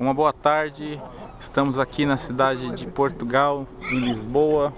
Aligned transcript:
Uma 0.00 0.12
boa 0.12 0.32
tarde. 0.32 1.00
Estamos 1.42 1.78
aqui 1.78 2.04
na 2.04 2.18
cidade 2.18 2.74
de 2.74 2.86
Portugal, 2.88 3.68
em 3.82 4.00
Lisboa. 4.00 4.72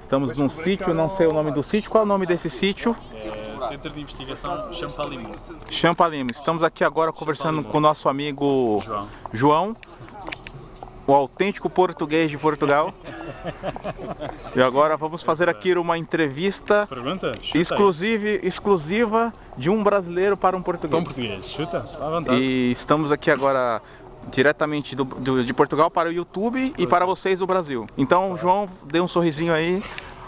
Estamos 0.00 0.36
num 0.36 0.50
sítio, 0.50 0.92
não 0.92 1.08
sei 1.10 1.28
o 1.28 1.32
nome 1.32 1.52
do 1.52 1.62
sítio. 1.62 1.88
Qual 1.88 2.02
é 2.02 2.04
o 2.04 2.08
nome 2.08 2.26
desse 2.26 2.50
sítio? 2.50 2.96
É, 3.12 3.68
Centro 3.68 3.90
de 3.90 4.00
Investigação 4.00 4.72
Champalimau. 4.72 5.36
Champalimau. 5.70 6.30
Estamos 6.32 6.64
aqui 6.64 6.82
agora 6.82 7.12
conversando 7.12 7.62
com 7.62 7.78
o 7.78 7.80
nosso 7.80 8.08
amigo 8.08 8.82
João. 8.84 9.08
João, 9.32 9.76
o 11.06 11.12
autêntico 11.12 11.70
português 11.70 12.30
de 12.30 12.38
Portugal. 12.38 12.92
E 14.54 14.62
agora 14.62 14.96
vamos 14.96 15.22
fazer 15.22 15.48
aqui 15.48 15.72
uma 15.76 15.96
entrevista 15.98 16.86
exclusiva, 17.58 18.28
exclusiva 18.46 19.32
de 19.56 19.68
um 19.70 19.82
brasileiro 19.82 20.36
para 20.36 20.56
um 20.56 20.62
português. 20.62 21.02
português. 21.04 21.46
Chuta. 21.52 21.78
À 21.78 22.10
vontade. 22.10 22.38
E 22.40 22.72
estamos 22.72 23.10
aqui 23.12 23.30
agora 23.30 23.80
diretamente 24.30 24.96
do, 24.96 25.04
do- 25.04 25.44
de 25.44 25.52
Portugal 25.52 25.90
para 25.90 26.08
o 26.08 26.12
YouTube 26.12 26.72
e 26.78 26.86
para 26.86 27.04
vocês 27.04 27.38
do 27.40 27.46
Brasil. 27.46 27.86
Então, 27.96 28.36
João, 28.38 28.68
dê 28.84 29.00
um 29.00 29.08
sorrisinho 29.08 29.52
aí. 29.52 29.82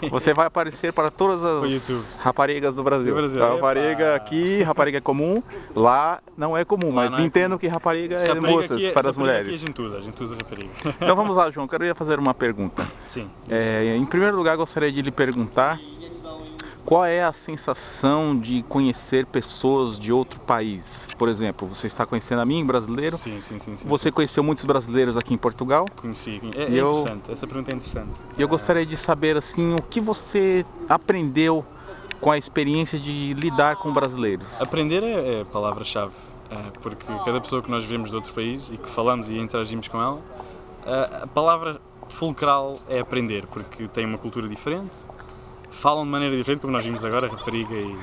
Você 0.09 0.33
vai 0.33 0.45
aparecer 0.47 0.93
para 0.93 1.09
todas 1.09 1.43
as 1.43 2.05
raparigas 2.19 2.75
do 2.75 2.83
Brasil. 2.83 3.13
Do 3.13 3.19
Brasil, 3.19 3.43
A 3.43 3.49
rapariga 3.53 4.15
aqui, 4.15 4.61
rapariga 4.63 4.97
é 4.99 5.01
comum. 5.01 5.41
Lá 5.75 6.19
não 6.37 6.55
é 6.55 6.63
comum, 6.63 6.93
Lá 6.93 7.09
mas 7.09 7.19
é 7.19 7.23
entendo 7.23 7.57
que 7.57 7.67
rapariga 7.67 8.15
é 8.15 8.33
moças 8.35 8.71
aqui 8.73 8.85
é- 8.85 8.91
para 8.91 9.09
as 9.09 9.15
rapariga 9.17 9.39
Aqui 9.39 9.39
é 9.39 9.43
mulheres. 9.43 9.61
gentuza, 9.61 10.01
gentuza 10.01 10.35
rapariga. 10.35 10.71
Então 11.01 11.15
vamos 11.15 11.35
lá, 11.35 11.49
João. 11.49 11.67
Quero 11.67 11.95
fazer 11.95 12.19
uma 12.19 12.33
pergunta. 12.33 12.87
Sim. 13.07 13.29
É, 13.49 13.95
em 13.95 14.05
primeiro 14.05 14.37
lugar, 14.37 14.55
gostaria 14.57 14.91
de 14.91 15.01
lhe 15.01 15.11
perguntar 15.11 15.79
qual 16.87 17.03
é 17.03 17.21
a 17.21 17.33
sensação 17.33 18.39
de 18.39 18.63
conhecer 18.63 19.25
pessoas 19.25 19.99
de 19.99 20.13
outro 20.13 20.39
país. 20.39 20.85
Por 21.17 21.27
exemplo, 21.27 21.67
você 21.67 21.87
está 21.87 22.05
conhecendo 22.05 22.39
a 22.39 22.45
mim, 22.45 22.65
brasileiro. 22.65 23.17
Sim, 23.17 23.41
sim, 23.41 23.59
sim. 23.59 23.75
sim. 23.75 23.89
Você 23.89 24.09
conheceu 24.09 24.41
muitos 24.41 24.63
brasileiros 24.63 25.17
aqui 25.17 25.33
em 25.33 25.37
Portugal. 25.37 25.91
Conheci. 25.97 26.39
É, 26.55 26.63
é 26.63 26.69
eu- 26.71 26.91
interessante. 26.99 27.31
Essa 27.33 27.45
pergunta 27.45 27.71
é 27.71 27.75
interessante. 27.75 28.13
E 28.37 28.41
eu 28.41 28.47
gostaria 28.47 28.85
de 28.85 28.95
saber 28.95 29.35
assim 29.35 29.73
o 29.75 29.83
que 29.83 29.99
você 29.99 30.65
aprendeu 30.87 31.65
com 32.21 32.31
a 32.31 32.37
experiência 32.37 32.97
de 32.97 33.33
lidar 33.33 33.75
com 33.75 33.91
brasileiros. 33.91 34.47
Aprender 34.57 35.03
é, 35.03 35.39
é 35.39 35.41
a 35.41 35.45
palavra-chave, 35.45 36.13
eh, 36.49 36.71
porque 36.81 37.13
cada 37.25 37.41
pessoa 37.41 37.61
que 37.61 37.69
nós 37.69 37.83
vemos 37.83 38.09
de 38.11 38.15
outro 38.15 38.33
país 38.33 38.65
e 38.71 38.77
que 38.77 38.89
falamos 38.95 39.29
e 39.29 39.37
interagimos 39.37 39.89
com 39.89 40.01
ela, 40.01 40.23
eh, 40.85 41.19
a 41.23 41.27
palavra 41.27 41.81
fulcral 42.11 42.79
é 42.87 42.99
aprender, 42.99 43.45
porque 43.47 43.89
tem 43.89 44.05
uma 44.05 44.17
cultura 44.17 44.47
diferente, 44.47 44.95
falam 45.81 46.03
de 46.03 46.09
maneira 46.09 46.35
diferente, 46.35 46.61
como 46.61 46.73
nós 46.73 46.83
vimos 46.83 47.03
agora, 47.03 47.27
rapariga 47.27 47.75
e. 47.75 47.97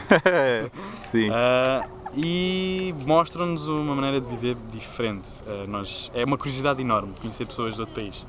Sim. 1.11 1.31
eh, 1.33 1.85
e 2.17 2.95
mostram-nos 3.07 3.67
uma 3.67 3.95
maneira 3.95 4.21
de 4.21 4.29
viver 4.29 4.57
diferente. 4.71 5.29
Eh, 5.47 5.67
nós, 5.67 6.11
é 6.15 6.25
uma 6.25 6.39
curiosidade 6.39 6.81
enorme 6.81 7.15
conhecer 7.21 7.47
pessoas 7.47 7.75
de 7.75 7.81
outro 7.81 7.95
país. 7.95 8.25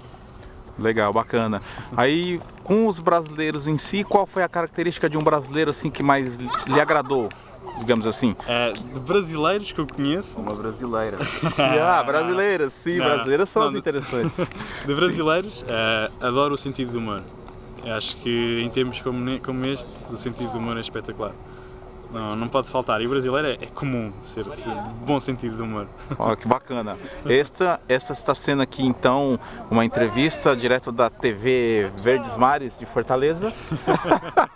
Legal, 0.78 1.14
bacana. 1.14 1.62
Aí, 1.96 2.42
com 2.64 2.88
os 2.88 3.00
brasileiros 3.00 3.66
em 3.68 3.78
si, 3.78 4.04
qual 4.04 4.26
foi 4.26 4.44
a 4.44 4.50
característica 4.50 5.10
de 5.10 5.18
um 5.18 5.24
brasileiro 5.24 5.72
assim 5.72 5.90
que 5.90 6.04
mais 6.04 6.36
lhe 6.36 6.80
agradou, 6.82 7.30
digamos 7.78 8.06
assim? 8.08 8.36
Eh, 8.48 8.74
de 8.74 9.00
brasileiros 9.00 9.72
que 9.72 9.80
eu 9.80 9.88
conheço, 9.88 10.38
Uma 10.40 10.54
brasileira. 10.56 11.18
ah, 11.58 12.04
brasileiras, 12.04 12.74
sim, 12.84 12.98
Não, 12.98 13.06
brasileiras 13.06 13.50
são 13.52 13.62
não, 13.62 13.68
as 13.70 13.74
de- 13.74 13.80
interessantes. 13.80 14.32
De 14.86 14.94
brasileiros, 14.96 15.64
adoro 16.20 16.56
o 16.56 16.58
sentido 16.58 16.92
do 16.92 16.98
humor. 17.00 17.24
Acho 17.86 18.18
que 18.18 18.62
em 18.62 18.70
tempos 18.72 19.00
como, 19.02 19.40
como 19.42 19.66
este, 19.66 20.12
o 20.12 20.18
sentido 20.18 20.52
do 20.52 20.58
humor 20.58 20.78
é 20.78 20.82
espetacular. 20.82 21.34
Não, 22.16 22.34
não 22.36 22.48
pode 22.48 22.70
faltar. 22.72 23.02
E 23.02 23.08
o 23.08 23.10
brasileiro 23.10 23.48
é, 23.50 23.66
é 23.66 23.68
comum 23.68 24.14
ser, 24.22 24.46
ser 24.46 24.74
bom 25.06 25.20
sentido 25.20 25.58
do 25.58 25.64
humor. 25.66 25.86
Ó, 26.18 26.34
que 26.36 26.48
bacana. 26.48 26.98
Esta, 27.26 27.80
esta 27.90 28.14
está 28.14 28.34
sendo 28.34 28.62
aqui 28.62 28.86
então 28.86 29.38
uma 29.70 29.84
entrevista 29.84 30.56
direto 30.56 30.92
da 30.94 31.10
TV 31.10 31.92
Verdes 32.02 32.38
Mares 32.38 32.74
de 32.80 32.86
Fortaleza. 32.86 33.52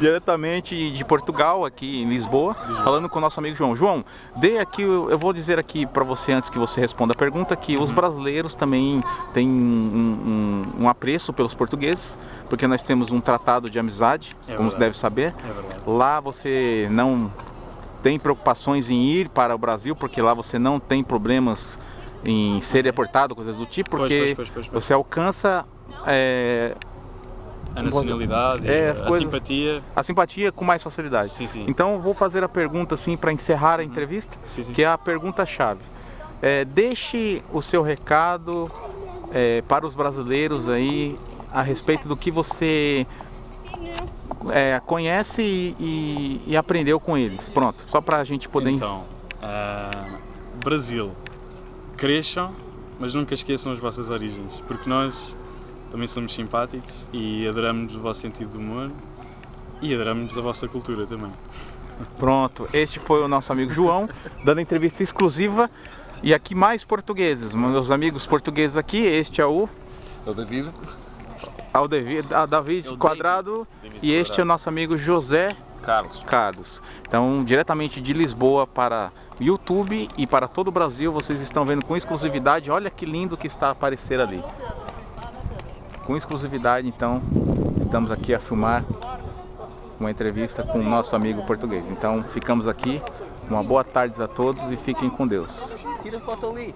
Diretamente 0.00 0.90
de 0.90 1.04
Portugal, 1.04 1.64
aqui 1.64 2.02
em 2.02 2.08
Lisboa, 2.08 2.54
falando 2.82 3.08
com 3.08 3.18
o 3.18 3.20
nosso 3.20 3.38
amigo 3.38 3.56
João. 3.56 3.76
João, 3.76 4.04
dê 4.36 4.58
aqui, 4.58 4.82
eu 4.82 5.18
vou 5.18 5.32
dizer 5.32 5.58
aqui 5.58 5.86
para 5.86 6.04
você 6.04 6.32
antes 6.32 6.50
que 6.50 6.58
você 6.58 6.80
responda 6.80 7.12
a 7.12 7.16
pergunta 7.16 7.54
que 7.54 7.76
os 7.76 7.90
brasileiros 7.90 8.54
também 8.54 9.02
têm 9.32 9.48
um, 9.48 10.72
um- 10.78 10.82
um 10.84 10.88
apreço 10.88 11.32
pelos 11.32 11.54
portugueses, 11.54 12.02
porque 12.52 12.66
nós 12.66 12.82
temos 12.82 13.10
um 13.10 13.18
tratado 13.18 13.70
de 13.70 13.78
amizade, 13.78 14.36
É 14.46 14.54
como 14.56 14.70
você 14.70 14.76
verdade. 14.76 14.78
deve 14.78 14.98
saber. 14.98 15.34
É. 15.42 15.90
Lá 15.90 16.20
você 16.20 16.86
não 16.90 17.32
tem 18.02 18.18
preocupações 18.18 18.90
em 18.90 19.04
ir 19.06 19.30
para 19.30 19.54
o 19.54 19.58
Brasil, 19.58 19.96
porque 19.96 20.20
lá 20.20 20.34
você 20.34 20.58
não 20.58 20.78
tem 20.78 21.02
problemas 21.02 21.78
em 22.22 22.60
ser 22.70 22.82
deportado, 22.82 23.34
coisas 23.34 23.56
do 23.56 23.64
tipo, 23.64 23.96
porque 23.96 24.34
pois, 24.36 24.50
pois, 24.50 24.68
pois, 24.68 24.84
você 24.84 24.92
alcança 24.92 25.64
é, 26.06 26.74
A 27.74 27.82
nacionalidade, 27.82 28.70
É, 28.70 28.90
a 28.90 28.94
coisas- 29.06 29.20
simpatia. 29.30 29.82
a 29.96 30.02
simpatia 30.02 30.52
com 30.52 30.62
mais 30.62 30.82
facilidade. 30.82 31.30
Sim, 31.30 31.46
sim. 31.46 31.64
Então 31.66 32.00
vou 32.02 32.12
fazer 32.12 32.44
a 32.44 32.48
pergunta 32.50 32.96
assim 32.96 33.16
para 33.16 33.32
encerrar 33.32 33.80
a 33.80 33.82
entrevista, 33.82 34.30
Sim, 34.48 34.62
sim. 34.64 34.72
que 34.74 34.82
é 34.82 34.86
a 34.88 34.98
pergunta-chave. 34.98 35.80
É, 36.42 36.66
deixe 36.66 37.42
o 37.50 37.62
seu 37.62 37.80
recado 37.82 38.70
é, 39.32 39.62
para 39.62 39.86
os 39.86 39.94
brasileiros 39.94 40.68
aí 40.68 41.18
a 41.52 41.62
respeito 41.62 42.08
do 42.08 42.16
que 42.16 42.30
você 42.30 43.06
é, 44.50 44.80
conhece 44.86 45.42
e, 45.42 45.76
e- 45.78 46.42
e 46.48 46.56
aprendeu 46.56 46.98
com 46.98 47.16
eles. 47.16 47.40
Pronto, 47.50 47.84
só 47.88 48.00
para 48.00 48.18
a 48.18 48.24
gente 48.24 48.48
poder. 48.48 48.70
Então, 48.70 49.04
ah, 49.42 50.18
Brasil. 50.64 51.12
Cresçam, 51.96 52.52
mas 52.98 53.14
nunca 53.14 53.34
esqueçam 53.34 53.70
as 53.72 53.78
vossas 53.78 54.10
origens, 54.10 54.60
porque 54.66 54.88
nós 54.88 55.36
também 55.90 56.08
somos 56.08 56.34
simpáticos 56.34 57.06
e 57.12 57.46
adoramos 57.46 57.94
o 57.94 58.00
vosso 58.00 58.20
sentido 58.20 58.50
de 58.52 58.56
humor 58.58 58.90
e 59.80 59.94
adoramos 59.94 60.36
a 60.36 60.40
vossa 60.40 60.66
cultura 60.66 61.06
também. 61.06 61.30
Pronto, 62.18 62.68
este 62.72 62.98
foi 63.00 63.22
o 63.22 63.28
nosso 63.28 63.52
amigo 63.52 63.72
João, 63.72 64.08
dando 64.44 64.60
entrevista 64.60 65.02
exclusiva. 65.02 65.70
E 66.24 66.32
aqui 66.32 66.54
mais 66.54 66.84
portugueses, 66.84 67.52
meus 67.52 67.90
amigos 67.90 68.24
portugueses 68.26 68.76
aqui, 68.76 68.96
este 68.98 69.40
é 69.40 69.46
o 69.46 69.68
É 70.26 70.30
o 70.30 70.34
David. 70.34 70.70
Ao 71.72 71.88
David, 71.88 72.32
a 72.32 72.46
David 72.46 72.88
o 72.88 72.98
Quadrado 72.98 73.66
David 73.82 74.00
e 74.02 74.12
este 74.12 74.40
é 74.40 74.42
o 74.42 74.46
nosso 74.46 74.68
amigo 74.68 74.96
José 74.98 75.56
Carlos. 75.82 76.22
Carlos. 76.26 76.82
Então, 77.06 77.44
diretamente 77.44 78.00
de 78.00 78.12
Lisboa 78.12 78.66
para 78.66 79.10
YouTube 79.40 80.08
e 80.16 80.26
para 80.26 80.46
todo 80.46 80.68
o 80.68 80.70
Brasil, 80.70 81.12
vocês 81.12 81.40
estão 81.40 81.64
vendo 81.64 81.84
com 81.84 81.96
exclusividade. 81.96 82.70
Olha 82.70 82.88
que 82.88 83.04
lindo 83.04 83.36
que 83.36 83.48
está 83.48 83.68
a 83.68 83.70
aparecer 83.72 84.20
ali. 84.20 84.42
Com 86.06 86.16
exclusividade, 86.16 86.86
então, 86.88 87.20
estamos 87.80 88.10
aqui 88.10 88.34
a 88.34 88.40
filmar 88.40 88.84
uma 89.98 90.10
entrevista 90.10 90.62
com 90.62 90.78
o 90.78 90.82
nosso 90.82 91.14
amigo 91.14 91.44
português. 91.46 91.84
Então, 91.90 92.24
ficamos 92.32 92.66
aqui. 92.66 93.02
Uma 93.48 93.62
boa 93.62 93.84
tarde 93.84 94.20
a 94.22 94.28
todos 94.28 94.62
e 94.72 94.76
fiquem 94.78 95.10
com 95.10 95.26
Deus. 95.26 95.50
Tira 96.02 96.20
foto 96.20 96.46
ali. 96.50 96.74